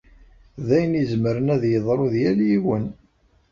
[0.65, 2.85] D ayen izemren ad yeḍru d yal yiwen.